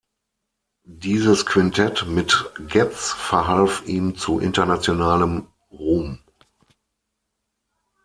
[0.87, 6.23] Dieses Quintet mit Getz verhalf ihm zu internationalem Ruhm.